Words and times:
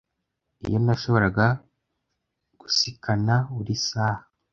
Iyo 0.65 0.77
nashoboraga 0.85 1.45
gusikana 2.59 3.35
buri 3.55 3.73
saha 3.87 4.23